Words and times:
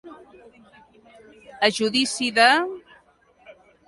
A 1.67 1.69
judici 1.79 2.31
de. 2.39 2.47